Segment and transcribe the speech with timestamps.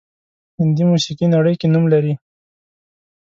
[0.59, 2.13] هندي موسیقي نړۍ کې نوم لري